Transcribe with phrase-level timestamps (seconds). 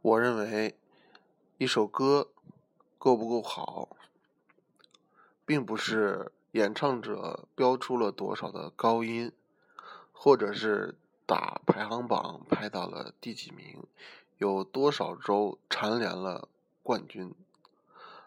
[0.00, 0.76] 我认为，
[1.56, 2.28] 一首歌
[2.98, 3.88] 够不够好，
[5.44, 9.32] 并不是演唱者标出了多少的高音，
[10.12, 10.94] 或者是
[11.26, 13.82] 打排行榜排到了第几名，
[14.38, 16.48] 有多少周蝉联了
[16.84, 17.34] 冠军，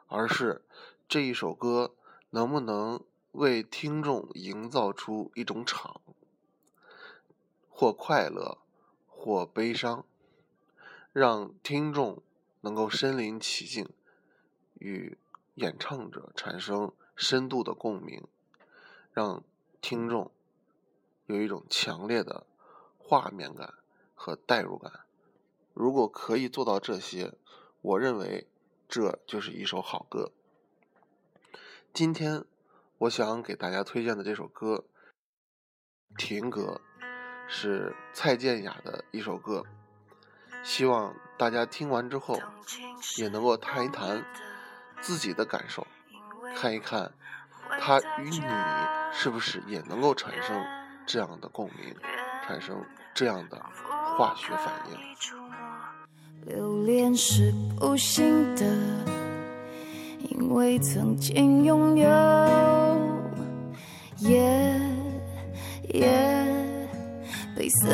[0.07, 0.61] 而是
[1.07, 1.95] 这一首歌
[2.31, 3.01] 能不能
[3.31, 6.01] 为听众营造出一种场，
[7.69, 8.57] 或快乐，
[9.07, 10.03] 或悲伤。
[11.13, 12.23] 让听众
[12.61, 13.89] 能够身临其境，
[14.75, 15.17] 与
[15.55, 18.25] 演唱者产生深度的共鸣，
[19.11, 19.43] 让
[19.81, 20.31] 听众
[21.25, 22.47] 有一种强烈的
[22.97, 23.73] 画面感
[24.15, 25.01] 和代入感。
[25.73, 27.33] 如果可以做到这些，
[27.81, 28.47] 我认为
[28.87, 30.31] 这就是一首好歌。
[31.93, 32.45] 今天
[32.99, 34.85] 我想给大家推荐的这首歌
[36.17, 36.79] 《停歌》，
[37.49, 39.65] 是蔡健雅的一首歌。
[40.63, 42.39] 希望大家听完之后，
[43.17, 44.23] 也能够谈一谈
[45.01, 45.85] 自己的感受，
[46.55, 47.11] 看一看
[47.79, 48.43] 他与你
[49.11, 50.63] 是不是也能够产生
[51.05, 51.95] 这样的共鸣，
[52.45, 53.61] 产生这样的
[54.17, 54.97] 化学反应。
[56.45, 58.65] 留恋是不幸的，
[60.19, 62.07] 因为曾经拥有，
[64.17, 64.79] 也
[65.89, 66.45] 也
[67.55, 67.89] 被思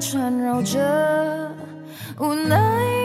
[0.00, 1.50] 缠绕着。
[2.18, 2.56] 无奈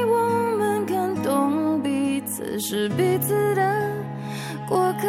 [0.07, 3.61] 我们感动彼此是彼此的
[4.67, 5.07] 过客，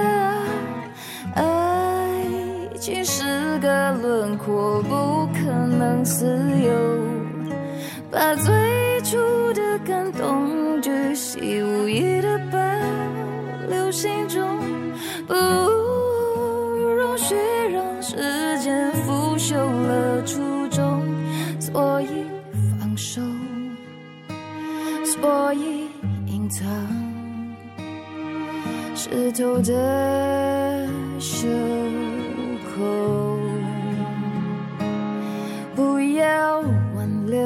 [1.34, 2.24] 爱
[2.80, 6.26] 情是个轮廓，不可能自
[6.64, 6.72] 由。
[8.10, 9.16] 把最初
[9.54, 12.58] 的感动巨细无遗的保
[13.68, 14.58] 留心中，
[15.26, 15.34] 不
[25.24, 25.88] 我已
[26.26, 26.68] 隐藏
[28.94, 30.88] 湿透的
[31.20, 31.48] 袖
[32.74, 33.38] 口，
[35.76, 36.60] 不要
[36.96, 37.38] 挽留，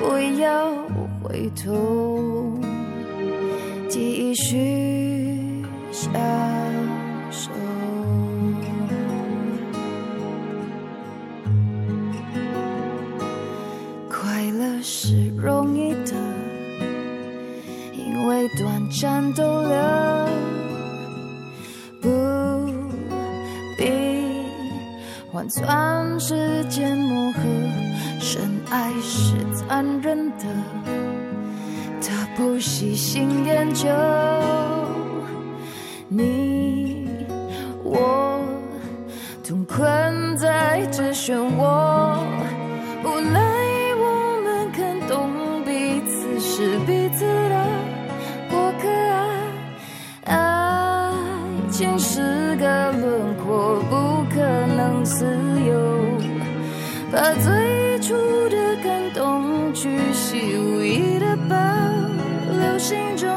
[0.00, 0.74] 不要
[1.22, 2.58] 回头，
[3.88, 6.12] 继续享
[18.88, 20.28] 战斗了，
[22.00, 22.08] 不
[23.76, 23.90] 必
[25.30, 27.40] 换算时间磨合。
[28.20, 28.40] 深
[28.70, 30.44] 爱是残忍的，
[32.00, 33.88] 他不细心研究，
[36.08, 37.26] 你
[37.82, 38.40] 我
[39.46, 42.13] 同困在这漩涡，
[51.74, 54.40] 情是个轮廓，不可
[54.76, 55.24] 能自
[55.66, 55.74] 由。
[57.10, 58.14] 把最初
[58.48, 61.56] 的感动巨细无遗的保
[62.56, 63.28] 留心中，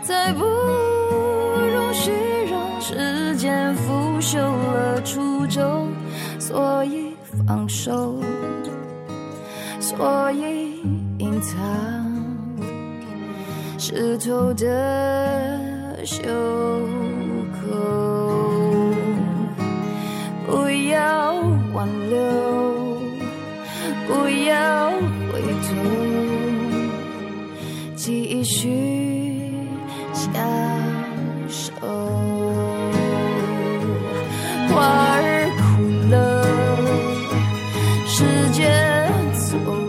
[0.00, 2.10] 再不容许
[2.50, 5.88] 让时间腐朽了初衷，
[6.38, 7.14] 所以
[7.46, 8.16] 放手，
[9.78, 10.80] 所以
[11.18, 11.58] 隐藏。
[13.76, 15.58] 湿透的
[16.06, 16.22] 袖
[20.46, 21.32] 不要
[21.72, 22.16] 挽留，
[24.06, 24.08] 不
[24.46, 24.90] 要
[25.30, 25.68] 回头，
[27.94, 29.54] 继续
[30.12, 30.26] 相
[31.48, 31.70] 守。
[34.68, 34.74] 花
[35.16, 35.24] 儿
[35.58, 35.60] 枯
[36.10, 36.14] 了，
[38.06, 38.16] 时
[38.52, 38.58] 间
[39.34, 39.79] 走。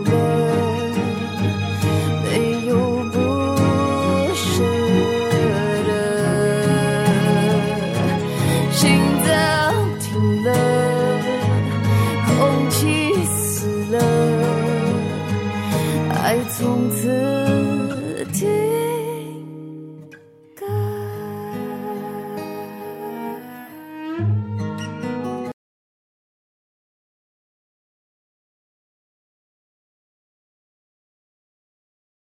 [16.32, 18.71] 爱从此停。